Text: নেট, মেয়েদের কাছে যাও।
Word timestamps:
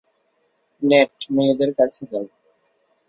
নেট, 0.81 1.13
মেয়েদের 1.35 1.71
কাছে 1.77 2.03
যাও। 2.11 2.25